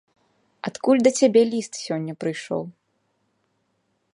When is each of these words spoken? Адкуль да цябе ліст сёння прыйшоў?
Адкуль 0.69 1.03
да 1.07 1.11
цябе 1.19 1.43
ліст 1.51 1.73
сёння 1.85 2.13
прыйшоў? 2.25 2.61